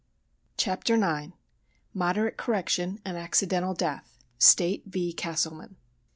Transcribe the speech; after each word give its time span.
CHAPTER 0.57 0.95
IX. 0.95 1.33
MODERATE 1.93 2.35
CORRECTION 2.35 3.01
AND 3.05 3.17
ACCIDENTAL 3.17 3.75
DEATH—STATE 3.75 4.81
v. 4.87 5.13
CASTLEMAN. 5.13 5.75